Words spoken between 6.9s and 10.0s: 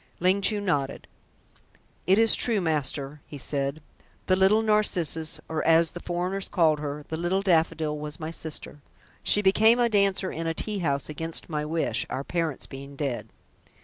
the Little Daffodil, was my sister. She became a